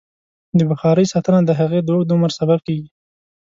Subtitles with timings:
[0.57, 2.87] د بخارۍ ساتنه د هغې د اوږد عمر سبب کېږي.